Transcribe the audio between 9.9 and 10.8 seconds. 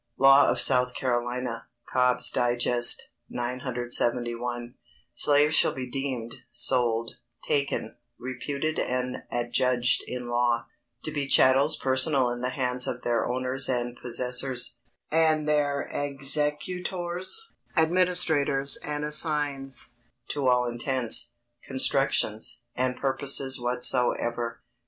in law,